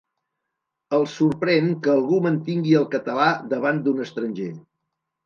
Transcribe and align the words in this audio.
Els 0.97 1.11
sorprèn 1.17 1.67
que 1.87 1.91
algú 1.93 2.19
mantingui 2.29 2.73
el 2.79 2.87
català 2.97 3.29
davant 3.53 3.83
d'un 3.89 4.03
estranger. 4.07 4.49